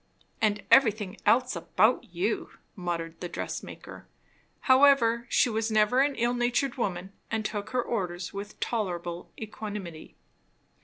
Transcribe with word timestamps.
"And 0.41 0.63
everything 0.71 1.15
else 1.27 1.55
about 1.55 2.05
you!" 2.05 2.49
muttered 2.75 3.19
the 3.21 3.29
dress 3.29 3.61
maker. 3.61 4.07
However, 4.61 5.27
she 5.29 5.47
was 5.47 5.69
never 5.69 5.99
an 5.99 6.15
ill 6.15 6.33
natured 6.33 6.73
woman, 6.73 7.13
and 7.29 7.45
took 7.45 7.69
her 7.69 7.83
orders 7.83 8.33
with 8.33 8.59
tolerable 8.59 9.31
equanimity. 9.39 10.15